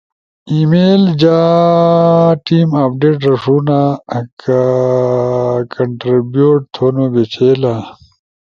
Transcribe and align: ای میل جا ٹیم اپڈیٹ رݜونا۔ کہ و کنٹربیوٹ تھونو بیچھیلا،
ای 0.49 0.59
میل 0.71 1.03
جا 1.21 1.39
ٹیم 2.45 2.69
اپڈیٹ 2.83 3.17
رݜونا۔ 3.29 3.81
کہ 4.39 4.59
و 4.65 4.65
کنٹربیوٹ 5.73 6.59
تھونو 6.73 7.05
بیچھیلا، 7.13 7.75